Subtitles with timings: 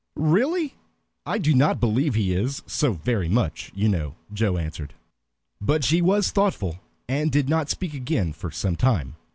[0.15, 0.77] "Really,
[1.27, 4.95] I do not believe he is so very much, you know," Joe answered.
[5.61, 9.15] But she was thoughtful, and did not speak again for some time.